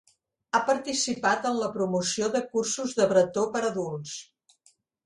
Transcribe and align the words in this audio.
Ha 0.53 0.61
participat 0.69 1.45
en 1.51 1.59
la 1.65 1.69
promoció 1.77 2.33
de 2.39 2.43
cursos 2.57 2.99
de 3.03 3.09
bretó 3.13 3.47
per 3.57 3.67
a 3.69 3.73
adults. 3.73 4.21